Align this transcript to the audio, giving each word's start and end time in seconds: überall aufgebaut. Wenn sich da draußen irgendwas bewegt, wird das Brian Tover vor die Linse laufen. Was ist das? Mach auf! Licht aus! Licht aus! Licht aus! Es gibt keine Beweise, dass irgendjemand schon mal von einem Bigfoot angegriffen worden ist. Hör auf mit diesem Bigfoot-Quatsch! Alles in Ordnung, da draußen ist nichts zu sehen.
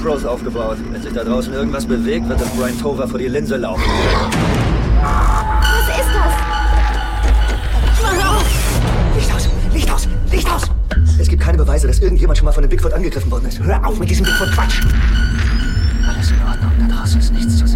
überall 0.00 0.26
aufgebaut. 0.26 0.78
Wenn 0.90 1.02
sich 1.02 1.12
da 1.12 1.24
draußen 1.24 1.52
irgendwas 1.52 1.84
bewegt, 1.86 2.28
wird 2.28 2.40
das 2.40 2.48
Brian 2.50 2.78
Tover 2.80 3.06
vor 3.06 3.18
die 3.18 3.28
Linse 3.28 3.56
laufen. 3.56 3.82
Was 5.00 5.88
ist 5.98 6.10
das? 6.14 6.34
Mach 8.02 8.36
auf! 8.36 8.44
Licht 9.16 9.34
aus! 9.34 9.48
Licht 9.72 9.92
aus! 9.92 10.08
Licht 10.30 10.50
aus! 10.50 10.62
Es 11.18 11.28
gibt 11.28 11.42
keine 11.42 11.58
Beweise, 11.58 11.86
dass 11.86 11.98
irgendjemand 12.00 12.38
schon 12.38 12.46
mal 12.46 12.52
von 12.52 12.64
einem 12.64 12.70
Bigfoot 12.70 12.92
angegriffen 12.92 13.30
worden 13.30 13.46
ist. 13.46 13.60
Hör 13.60 13.86
auf 13.86 13.98
mit 13.98 14.10
diesem 14.10 14.24
Bigfoot-Quatsch! 14.26 14.80
Alles 16.08 16.30
in 16.30 16.42
Ordnung, 16.48 16.72
da 16.88 16.96
draußen 16.96 17.20
ist 17.20 17.32
nichts 17.32 17.58
zu 17.58 17.66
sehen. 17.66 17.69